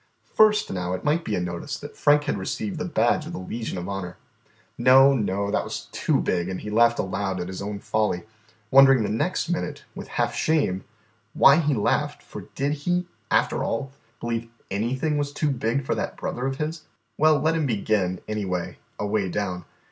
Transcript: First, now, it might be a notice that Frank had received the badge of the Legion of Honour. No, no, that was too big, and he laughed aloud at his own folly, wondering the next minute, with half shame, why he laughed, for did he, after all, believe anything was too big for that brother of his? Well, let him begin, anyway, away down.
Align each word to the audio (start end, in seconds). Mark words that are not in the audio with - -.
First, 0.33 0.71
now, 0.73 0.93
it 0.93 1.03
might 1.03 1.23
be 1.23 1.35
a 1.35 1.39
notice 1.39 1.77
that 1.77 1.95
Frank 1.95 2.23
had 2.23 2.35
received 2.39 2.79
the 2.79 2.85
badge 2.85 3.27
of 3.27 3.33
the 3.33 3.37
Legion 3.37 3.77
of 3.77 3.87
Honour. 3.87 4.17
No, 4.75 5.13
no, 5.13 5.51
that 5.51 5.63
was 5.63 5.89
too 5.91 6.19
big, 6.19 6.49
and 6.49 6.61
he 6.61 6.71
laughed 6.71 6.97
aloud 6.97 7.39
at 7.39 7.47
his 7.47 7.61
own 7.61 7.77
folly, 7.77 8.23
wondering 8.71 9.03
the 9.03 9.09
next 9.09 9.47
minute, 9.47 9.83
with 9.93 10.07
half 10.07 10.33
shame, 10.33 10.83
why 11.35 11.57
he 11.57 11.75
laughed, 11.75 12.23
for 12.23 12.45
did 12.55 12.73
he, 12.73 13.05
after 13.29 13.63
all, 13.63 13.91
believe 14.19 14.49
anything 14.71 15.19
was 15.19 15.31
too 15.31 15.51
big 15.51 15.85
for 15.85 15.93
that 15.93 16.17
brother 16.17 16.47
of 16.47 16.57
his? 16.57 16.85
Well, 17.15 17.39
let 17.39 17.53
him 17.53 17.67
begin, 17.67 18.21
anyway, 18.27 18.79
away 18.97 19.29
down. 19.29 19.65